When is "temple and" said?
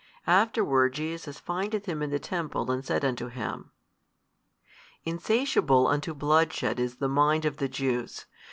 2.17-2.83